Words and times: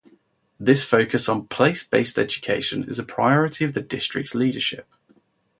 This 0.59 0.83
focus 0.83 1.29
on 1.29 1.45
Place-Based 1.45 2.17
Education 2.17 2.85
is 2.89 2.97
a 2.97 3.03
priority 3.03 3.65
of 3.65 3.75
the 3.75 3.83
district's 3.83 4.33
leadership. 4.33 4.87